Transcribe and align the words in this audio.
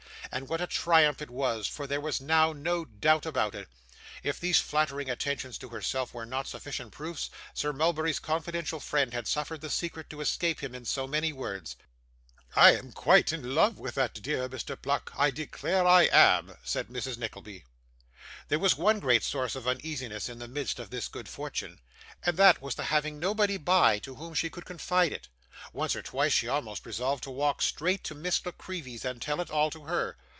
and 0.33 0.47
what 0.47 0.61
a 0.61 0.67
triumph 0.67 1.21
it 1.21 1.29
was, 1.29 1.67
for 1.67 1.85
there 1.85 1.99
was 1.99 2.21
now 2.21 2.53
no 2.53 2.85
doubt 2.85 3.25
about 3.25 3.53
it. 3.53 3.67
If 4.23 4.39
these 4.39 4.61
flattering 4.61 5.09
attentions 5.09 5.57
to 5.57 5.67
herself 5.67 6.13
were 6.13 6.25
not 6.25 6.47
sufficient 6.47 6.93
proofs, 6.93 7.29
Sir 7.53 7.73
Mulberry's 7.73 8.17
confidential 8.19 8.79
friend 8.79 9.13
had 9.13 9.27
suffered 9.27 9.59
the 9.59 9.69
secret 9.69 10.09
to 10.09 10.21
escape 10.21 10.61
him 10.63 10.73
in 10.73 10.85
so 10.85 11.05
many 11.05 11.33
words. 11.33 11.75
'I 12.55 12.71
am 12.77 12.91
quite 12.93 13.33
in 13.33 13.53
love 13.53 13.77
with 13.77 13.95
that 13.95 14.21
dear 14.21 14.47
Mr 14.47 14.81
Pluck, 14.81 15.11
I 15.17 15.31
declare 15.31 15.85
I 15.85 16.03
am,' 16.03 16.55
said 16.63 16.87
Mrs. 16.87 17.17
Nickleby. 17.17 17.65
There 18.47 18.57
was 18.59 18.77
one 18.77 19.01
great 19.01 19.23
source 19.23 19.53
of 19.57 19.67
uneasiness 19.67 20.29
in 20.29 20.39
the 20.39 20.47
midst 20.47 20.79
of 20.79 20.91
this 20.91 21.09
good 21.09 21.27
fortune, 21.27 21.81
and 22.25 22.37
that 22.37 22.61
was 22.61 22.75
the 22.75 22.85
having 22.85 23.19
nobody 23.19 23.57
by, 23.57 23.99
to 23.99 24.15
whom 24.15 24.33
she 24.33 24.49
could 24.49 24.63
confide 24.65 25.11
it. 25.11 25.27
Once 25.73 25.95
or 25.95 26.01
twice 26.01 26.33
she 26.33 26.47
almost 26.47 26.87
resolved 26.87 27.21
to 27.21 27.29
walk 27.29 27.61
straight 27.61 28.03
to 28.03 28.15
Miss 28.15 28.43
La 28.45 28.51
Creevy's 28.53 29.05
and 29.05 29.21
tell 29.21 29.39
it 29.39 29.51
all 29.51 29.69
to 29.69 29.83
her. 29.83 30.17